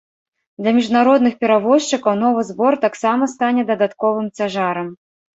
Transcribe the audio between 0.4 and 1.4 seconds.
Для міжнародных